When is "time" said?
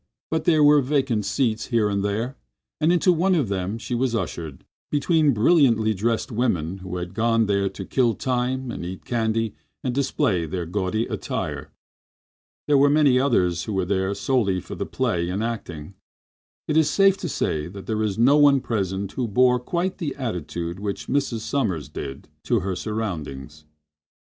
8.15-8.71